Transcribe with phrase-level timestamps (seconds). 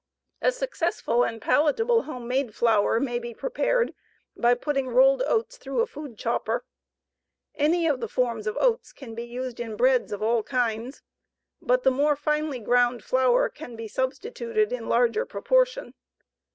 [0.41, 3.93] A successful and palatable home made flour may be prepared
[4.35, 6.65] by putting rolled oats through a food chopper.
[7.53, 11.03] Any of the forms of oats can be used in breads of all kinds,
[11.61, 15.93] but the more finely ground flour can be substituted in larger proportion.